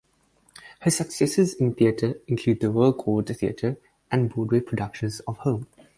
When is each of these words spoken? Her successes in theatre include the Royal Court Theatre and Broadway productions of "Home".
Her 0.79 0.89
successes 0.89 1.53
in 1.53 1.75
theatre 1.75 2.19
include 2.27 2.59
the 2.59 2.71
Royal 2.71 2.91
Court 2.91 3.27
Theatre 3.27 3.77
and 4.09 4.31
Broadway 4.31 4.61
productions 4.61 5.19
of 5.27 5.37
"Home". 5.37 5.67